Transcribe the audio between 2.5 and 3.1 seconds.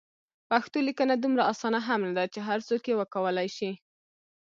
څوک یې